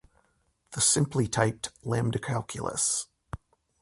The 0.71 0.81
simply 0.81 1.27
typed 1.27 1.69
lambda 1.83 2.17
calculus 2.17 3.05